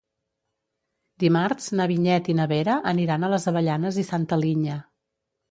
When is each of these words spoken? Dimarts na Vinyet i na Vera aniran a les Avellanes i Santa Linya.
Dimarts 1.23 1.67
na 1.79 1.87
Vinyet 1.91 2.31
i 2.33 2.35
na 2.41 2.49
Vera 2.53 2.79
aniran 2.93 3.27
a 3.27 3.31
les 3.35 3.47
Avellanes 3.53 4.01
i 4.07 4.09
Santa 4.11 4.43
Linya. 4.47 4.81